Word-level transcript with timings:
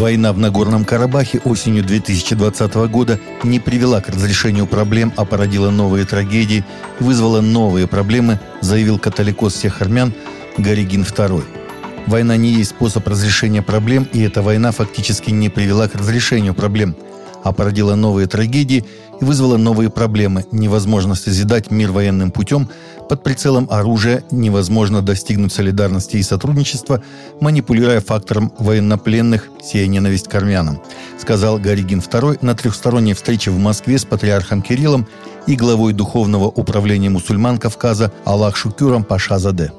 Война 0.00 0.32
в 0.32 0.38
Нагорном 0.38 0.86
Карабахе 0.86 1.40
осенью 1.44 1.84
2020 1.84 2.74
года 2.90 3.20
не 3.42 3.60
привела 3.60 4.00
к 4.00 4.08
разрешению 4.08 4.66
проблем, 4.66 5.12
а 5.18 5.26
породила 5.26 5.68
новые 5.68 6.06
трагедии 6.06 6.64
вызвала 7.00 7.42
новые 7.42 7.86
проблемы, 7.86 8.40
заявил 8.62 8.98
католикос 8.98 9.52
всех 9.52 9.82
армян 9.82 10.14
Гаригин 10.56 11.02
II. 11.02 11.44
Война 12.06 12.38
не 12.38 12.48
есть 12.48 12.70
способ 12.70 13.06
разрешения 13.06 13.60
проблем, 13.60 14.08
и 14.10 14.22
эта 14.22 14.40
война 14.40 14.72
фактически 14.72 15.32
не 15.32 15.50
привела 15.50 15.86
к 15.86 15.94
разрешению 15.94 16.54
проблем, 16.54 16.96
а 17.44 17.52
породила 17.52 17.94
новые 17.94 18.26
трагедии 18.26 18.84
и 19.20 19.24
вызвала 19.24 19.56
новые 19.56 19.90
проблемы. 19.90 20.44
Невозможно 20.52 21.14
созидать 21.14 21.70
мир 21.70 21.92
военным 21.92 22.30
путем, 22.30 22.68
под 23.08 23.24
прицелом 23.24 23.66
оружия 23.70 24.22
невозможно 24.30 25.02
достигнуть 25.02 25.52
солидарности 25.52 26.16
и 26.16 26.22
сотрудничества, 26.22 27.02
манипулируя 27.40 28.00
фактором 28.00 28.52
военнопленных, 28.58 29.48
сея 29.62 29.88
ненависть 29.88 30.28
к 30.28 30.34
армянам, 30.34 30.80
сказал 31.18 31.58
Гаригин 31.58 31.98
II 31.98 32.38
на 32.42 32.54
трехсторонней 32.54 33.14
встрече 33.14 33.50
в 33.50 33.58
Москве 33.58 33.98
с 33.98 34.04
патриархом 34.04 34.62
Кириллом 34.62 35.08
и 35.46 35.56
главой 35.56 35.92
Духовного 35.92 36.44
управления 36.44 37.10
мусульман 37.10 37.58
Кавказа 37.58 38.12
Аллах 38.24 38.56
Шукюром 38.56 39.02
Пашазаде. 39.02 39.72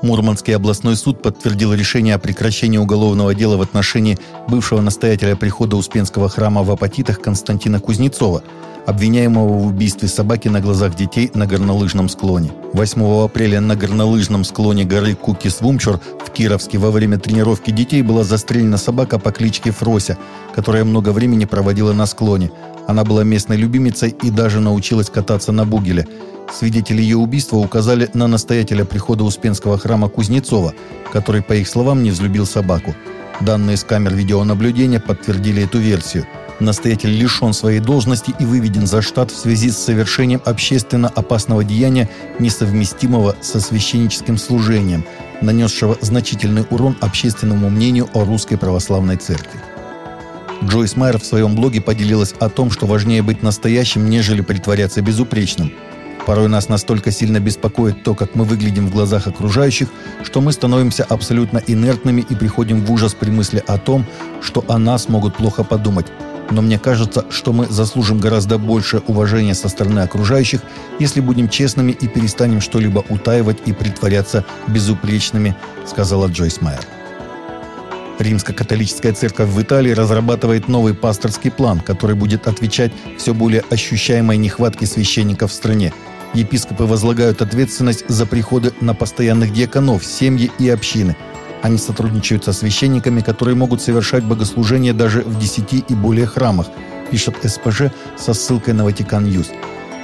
Мурманский 0.00 0.54
областной 0.54 0.96
суд 0.96 1.22
подтвердил 1.22 1.74
решение 1.74 2.14
о 2.14 2.18
прекращении 2.20 2.78
уголовного 2.78 3.34
дела 3.34 3.56
в 3.56 3.62
отношении 3.62 4.16
бывшего 4.46 4.80
настоятеля 4.80 5.34
прихода 5.34 5.76
Успенского 5.76 6.28
храма 6.28 6.62
в 6.62 6.70
Апатитах 6.70 7.20
Константина 7.20 7.80
Кузнецова, 7.80 8.44
обвиняемого 8.86 9.58
в 9.58 9.66
убийстве 9.66 10.08
собаки 10.08 10.46
на 10.46 10.60
глазах 10.60 10.94
детей 10.94 11.32
на 11.34 11.46
горнолыжном 11.46 12.08
склоне. 12.08 12.52
8 12.74 13.24
апреля 13.24 13.60
на 13.60 13.74
горнолыжном 13.74 14.44
склоне 14.44 14.84
горы 14.84 15.16
Кукис-Вумчур 15.20 15.98
в 16.24 16.30
Кировске 16.30 16.78
во 16.78 16.92
время 16.92 17.18
тренировки 17.18 17.72
детей 17.72 18.02
была 18.02 18.22
застрелена 18.22 18.76
собака 18.76 19.18
по 19.18 19.32
кличке 19.32 19.72
Фрося, 19.72 20.16
которая 20.54 20.84
много 20.84 21.10
времени 21.10 21.44
проводила 21.44 21.92
на 21.92 22.06
склоне. 22.06 22.52
Она 22.88 23.04
была 23.04 23.22
местной 23.22 23.56
любимицей 23.56 24.16
и 24.24 24.30
даже 24.30 24.58
научилась 24.58 25.08
кататься 25.08 25.52
на 25.52 25.64
бугеле– 25.64 26.08
Свидетели 26.52 27.02
ее 27.02 27.16
убийства 27.18 27.56
указали 27.56 28.08
на 28.14 28.26
настоятеля 28.26 28.84
прихода 28.84 29.24
Успенского 29.24 29.78
храма 29.78 30.08
Кузнецова, 30.08 30.74
который, 31.12 31.42
по 31.42 31.52
их 31.52 31.68
словам, 31.68 32.02
не 32.02 32.10
взлюбил 32.10 32.46
собаку. 32.46 32.94
Данные 33.40 33.76
с 33.76 33.84
камер 33.84 34.14
видеонаблюдения 34.14 34.98
подтвердили 34.98 35.64
эту 35.64 35.78
версию. 35.78 36.26
Настоятель 36.58 37.10
лишен 37.10 37.52
своей 37.52 37.78
должности 37.78 38.34
и 38.40 38.44
выведен 38.44 38.86
за 38.86 39.00
штат 39.00 39.30
в 39.30 39.38
связи 39.38 39.70
с 39.70 39.78
совершением 39.78 40.42
общественно 40.44 41.08
опасного 41.08 41.62
деяния, 41.62 42.08
несовместимого 42.40 43.36
со 43.40 43.60
священническим 43.60 44.38
служением, 44.38 45.04
нанесшего 45.40 45.96
значительный 46.00 46.66
урон 46.70 46.96
общественному 47.00 47.70
мнению 47.70 48.08
о 48.14 48.24
русской 48.24 48.56
православной 48.56 49.16
церкви. 49.16 49.60
Джойс 50.64 50.96
Майер 50.96 51.18
в 51.18 51.24
своем 51.24 51.54
блоге 51.54 51.80
поделилась 51.80 52.34
о 52.40 52.48
том, 52.48 52.70
что 52.70 52.86
важнее 52.86 53.22
быть 53.22 53.42
настоящим, 53.42 54.08
нежели 54.10 54.40
притворяться 54.40 55.02
безупречным– 55.02 55.72
Порой 56.28 56.48
нас 56.48 56.68
настолько 56.68 57.10
сильно 57.10 57.40
беспокоит 57.40 58.02
то, 58.02 58.14
как 58.14 58.34
мы 58.34 58.44
выглядим 58.44 58.86
в 58.86 58.92
глазах 58.92 59.26
окружающих, 59.26 59.88
что 60.22 60.42
мы 60.42 60.52
становимся 60.52 61.04
абсолютно 61.04 61.56
инертными 61.66 62.20
и 62.20 62.34
приходим 62.34 62.84
в 62.84 62.92
ужас 62.92 63.14
при 63.14 63.30
мысли 63.30 63.64
о 63.66 63.78
том, 63.78 64.04
что 64.42 64.62
о 64.68 64.76
нас 64.76 65.08
могут 65.08 65.36
плохо 65.36 65.64
подумать. 65.64 66.04
Но 66.50 66.60
мне 66.60 66.78
кажется, 66.78 67.24
что 67.30 67.54
мы 67.54 67.66
заслужим 67.66 68.20
гораздо 68.20 68.58
больше 68.58 68.98
уважения 69.06 69.54
со 69.54 69.70
стороны 69.70 70.00
окружающих, 70.00 70.60
если 70.98 71.22
будем 71.22 71.48
честными 71.48 71.92
и 71.92 72.06
перестанем 72.06 72.60
что-либо 72.60 73.02
утаивать 73.08 73.62
и 73.64 73.72
притворяться 73.72 74.44
безупречными, 74.66 75.56
сказала 75.86 76.26
Джойс 76.26 76.60
Майер. 76.60 76.97
Римско-католическая 78.18 79.12
церковь 79.12 79.48
в 79.48 79.62
Италии 79.62 79.92
разрабатывает 79.92 80.68
новый 80.68 80.94
пасторский 80.94 81.50
план, 81.50 81.80
который 81.80 82.16
будет 82.16 82.46
отвечать 82.48 82.92
все 83.16 83.34
более 83.34 83.62
ощущаемой 83.70 84.36
нехватке 84.36 84.86
священников 84.86 85.50
в 85.50 85.54
стране– 85.54 85.92
Епископы 86.34 86.84
возлагают 86.84 87.40
ответственность 87.42 88.04
за 88.08 88.26
приходы 88.26 88.72
на 88.80 88.94
постоянных 88.94 89.52
диаконов, 89.52 90.04
семьи 90.04 90.50
и 90.58 90.68
общины. 90.68 91.16
Они 91.62 91.78
сотрудничают 91.78 92.44
со 92.44 92.52
священниками, 92.52 93.20
которые 93.20 93.56
могут 93.56 93.82
совершать 93.82 94.24
богослужения 94.24 94.92
даже 94.92 95.22
в 95.22 95.38
десяти 95.38 95.84
и 95.88 95.94
более 95.94 96.26
храмах, 96.26 96.68
пишет 97.10 97.36
СПЖ 97.42 97.90
со 98.16 98.34
ссылкой 98.34 98.74
на 98.74 98.84
Vatican 98.84 99.24
News. 99.24 99.50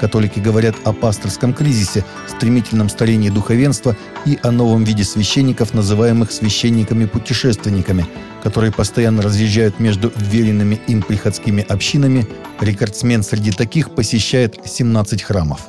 Католики 0.05 0.39
говорят 0.39 0.77
о 0.85 0.93
пасторском 0.93 1.55
кризисе, 1.55 2.05
стремительном 2.29 2.91
старении 2.91 3.31
духовенства 3.31 3.97
и 4.27 4.39
о 4.43 4.51
новом 4.51 4.85
виде 4.85 5.03
священников, 5.03 5.73
называемых 5.73 6.31
священниками-путешественниками, 6.31 8.05
которые 8.43 8.71
постоянно 8.71 9.23
разъезжают 9.23 9.81
между 9.81 10.13
вверенными 10.15 10.79
им 10.89 11.01
приходскими 11.01 11.65
общинами. 11.67 12.29
Рекордсмен 12.61 13.23
среди 13.23 13.51
таких 13.51 13.95
посещает 13.95 14.61
17 14.67 15.23
храмов. 15.23 15.63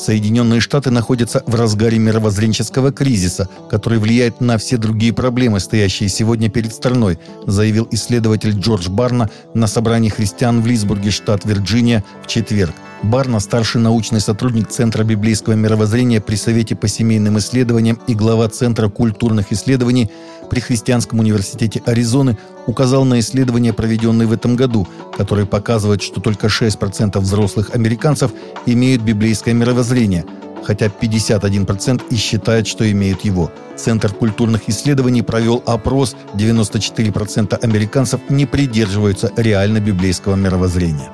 Соединенные 0.00 0.60
Штаты 0.60 0.90
находятся 0.90 1.42
в 1.46 1.54
разгаре 1.54 1.98
мировоззренческого 1.98 2.90
кризиса, 2.90 3.50
который 3.68 3.98
влияет 3.98 4.40
на 4.40 4.56
все 4.56 4.78
другие 4.78 5.12
проблемы, 5.12 5.60
стоящие 5.60 6.08
сегодня 6.08 6.48
перед 6.48 6.72
страной, 6.72 7.18
заявил 7.46 7.86
исследователь 7.90 8.58
Джордж 8.58 8.88
Барна 8.88 9.28
на 9.52 9.66
собрании 9.66 10.08
христиан 10.08 10.62
в 10.62 10.66
Лисбурге, 10.66 11.10
штат 11.10 11.44
Вирджиния, 11.44 12.02
в 12.22 12.28
четверг. 12.28 12.74
Барна– 13.02 13.40
старший 13.40 13.82
научный 13.82 14.20
сотрудник 14.22 14.68
Центра 14.68 15.04
библейского 15.04 15.52
мировоззрения 15.52 16.22
при 16.22 16.36
Совете 16.36 16.76
по 16.76 16.88
семейным 16.88 17.38
исследованиям 17.38 17.98
и 18.06 18.14
глава 18.14 18.48
Центра 18.48 18.88
культурных 18.88 19.52
исследований 19.52 20.10
при 20.50 20.60
Христианском 20.60 21.20
университете 21.20 21.80
Аризоны, 21.86 22.36
указал 22.66 23.04
на 23.04 23.20
исследования, 23.20 23.72
проведенные 23.72 24.26
в 24.26 24.32
этом 24.32 24.56
году, 24.56 24.86
которые 25.16 25.46
показывают, 25.46 26.02
что 26.02 26.20
только 26.20 26.48
6% 26.48 27.18
взрослых 27.18 27.70
американцев 27.74 28.32
имеют 28.66 29.02
библейское 29.02 29.54
мировоззрение, 29.54 30.24
хотя 30.64 30.86
51% 30.86 32.02
и 32.10 32.16
считают, 32.16 32.66
что 32.66 32.90
имеют 32.90 33.22
его. 33.22 33.50
Центр 33.76 34.12
культурных 34.12 34.68
исследований 34.68 35.22
провел 35.22 35.62
опрос, 35.64 36.14
94% 36.34 37.58
американцев 37.62 38.20
не 38.28 38.44
придерживаются 38.44 39.32
реально 39.36 39.80
библейского 39.80 40.34
мировоззрения. 40.34 41.10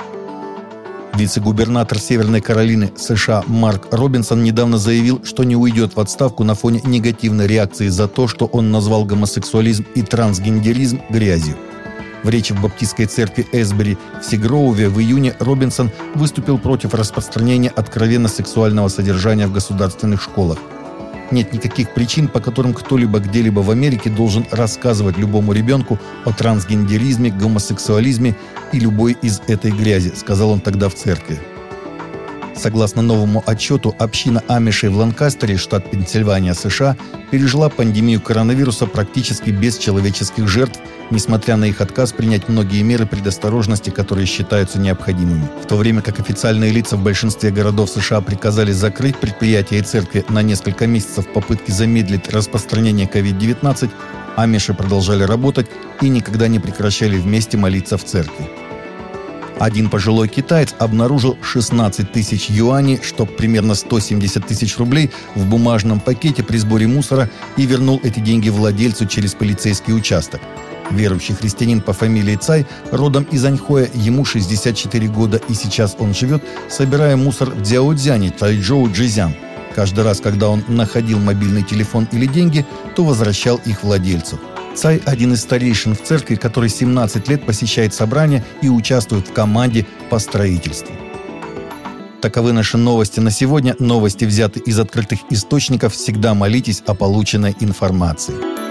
Вице-губернатор 1.17 1.99
Северной 1.99 2.43
Каролины 2.43 2.93
США 2.95 3.43
Марк 3.47 3.89
Робинсон 3.91 4.43
недавно 4.43 4.77
заявил, 4.77 5.25
что 5.25 5.45
не 5.45 5.57
уйдет 5.57 5.97
в 5.97 6.01
отставку 6.01 6.45
на 6.45 6.55
фоне 6.55 6.83
негативной 6.85 7.47
реакции 7.47 7.89
за 7.89 8.07
то, 8.07 8.29
что 8.29 8.45
он 8.45 8.71
назвал 8.71 9.07
гомосексуализм 9.07 9.87
и 9.95 10.03
трансгендеризм 10.03 11.01
грязью. 11.09 11.57
В 12.23 12.29
речи 12.29 12.53
в 12.53 12.61
баптистской 12.61 13.07
церкви 13.07 13.47
Эсбери 13.53 13.97
в 14.21 14.31
Сигроуве 14.31 14.91
в 14.91 15.01
июне 15.01 15.35
Робинсон 15.39 15.91
выступил 16.15 16.59
против 16.59 16.93
распространения 16.93 17.71
откровенно 17.71 18.29
сексуального 18.29 18.89
содержания 18.89 19.47
в 19.47 19.53
государственных 19.53 20.21
школах– 20.21 20.59
нет 21.33 21.53
никаких 21.53 21.95
причин, 21.95 22.29
по 22.29 22.41
которым 22.41 22.75
кто-либо 22.75 23.19
где-либо 23.19 23.61
в 23.61 23.71
Америке 23.71 24.11
должен 24.11 24.47
рассказывать 24.51 25.19
любому 25.19 25.53
ребенку 25.53 25.99
о 26.25 26.33
трансгендеризме, 26.33 27.31
гомосексуализме 27.31 28.37
и 28.73 28.79
любой 28.79 29.17
из 29.23 29.41
этой 29.47 29.71
грязи, 29.71 30.13
сказал 30.17 30.51
он 30.51 30.61
тогда 30.61 30.89
в 30.89 30.95
церкви. 30.95 31.39
Согласно 32.57 33.03
новому 33.03 33.45
отчету, 33.47 33.95
община 33.99 34.43
Амишей 34.49 34.89
в 34.89 34.97
Ланкастере, 34.97 35.59
штат 35.59 35.91
Пенсильвания, 35.91 36.55
США, 36.55 36.97
пережила 37.31 37.69
пандемию 37.69 38.21
коронавируса 38.21 38.87
практически 38.87 39.51
без 39.51 39.77
человеческих 39.77 40.49
жертв, 40.49 40.81
несмотря 41.11 41.57
на 41.57 41.67
их 41.67 41.83
отказ 41.83 42.13
принять 42.13 42.49
многие 42.49 42.83
меры 42.83 43.07
предосторожности, 43.07 43.91
которые 43.91 44.27
считаются 44.27 44.79
необходимыми. 44.79 45.49
В 45.63 45.67
то 45.67 45.77
время 45.77 46.01
как 46.01 46.19
официальные 46.19 46.73
лица 46.73 46.97
в 46.97 47.03
большинстве 47.03 47.51
городов 47.51 47.91
США 47.91 48.23
приказали 48.23 48.73
закрыть 48.73 49.17
предприятия 49.17 49.79
и 49.79 49.83
церкви 49.83 50.25
на 50.31 50.41
несколько 50.43 50.87
месяцев 50.87 51.27
в 51.27 51.33
попытке 51.33 51.73
замедлить 51.73 52.33
распространение 52.33 53.07
COVID-19, 53.07 53.91
Амиши 54.37 54.73
продолжали 54.73 55.25
работать 55.25 55.67
и 56.01 56.09
никогда 56.09 56.49
не 56.49 56.59
прекращали 56.59 57.19
вместе 57.19 57.57
молиться 57.59 57.99
в 57.99 58.05
церкви. 58.05 58.66
Один 59.59 59.89
пожилой 59.89 60.29
китаец 60.29 60.75
обнаружил 60.79 61.39
16 61.41 62.13
тысяч 62.13 62.51
юаней, 62.51 63.01
что 63.03 63.25
примерно 63.25 63.75
170 63.75 64.47
тысяч 64.47 64.77
рублей, 64.77 65.11
в 65.35 65.47
бумажном 65.47 65.99
пакете 65.99 66.43
при 66.43 66.59
сборе 66.59 66.87
мусора 66.87 67.31
и 67.57 67.65
вернул 67.65 67.99
эти 68.03 68.21
деньги 68.21 68.51
владельцу 68.51 69.07
через 69.07 69.35
полицейский 69.35 69.95
участок. 69.95 70.43
Верующий 70.91 71.35
христианин 71.35 71.81
по 71.81 71.95
фамилии 71.95 72.37
Цай, 72.37 72.67
родом 72.93 73.25
из 73.31 73.45
Аньхоя, 73.45 73.89
ему 73.95 74.25
64 74.25 75.09
года 75.09 75.41
и 75.49 75.55
сейчас 75.55 75.97
он 75.99 76.15
живет, 76.15 76.45
собирая 76.69 77.17
мусор 77.17 77.51
в 77.51 77.63
Дзяодзяне, 77.63 78.31
Тайчжоу, 78.31 78.91
Джизян. 78.93 79.35
Каждый 79.75 80.05
раз, 80.05 80.21
когда 80.21 80.49
он 80.49 80.65
находил 80.69 81.19
мобильный 81.19 81.63
телефон 81.63 82.07
или 82.13 82.27
деньги, 82.27 82.65
то 82.95 83.05
возвращал 83.05 83.57
их 83.65 83.83
владельцу. 83.83 84.39
Цай– 84.77 85.01
один 85.07 85.33
из 85.33 85.41
старейшин 85.41 85.95
в 85.95 86.03
церкви, 86.03 86.35
который 86.35 86.69
17 86.69 87.29
лет 87.29 87.47
посещает 87.47 87.95
собрания 87.95 88.45
и 88.61 88.69
участвует 88.69 89.27
в 89.27 89.33
команде 89.33 89.87
по 90.11 90.19
строительству. 90.19 90.95
Таковы 92.21 92.53
наши 92.53 92.77
новости 92.77 93.19
на 93.19 93.31
сегодня. 93.31 93.75
Новости 93.79 94.27
взяты 94.27 94.61
из 94.61 94.79
открытых 94.79 95.21
источников. 95.31 95.95
Всегда 95.95 96.35
молитесь 96.35 96.83
о 96.87 96.95
полученной 96.95 97.57
информации. 97.59 98.66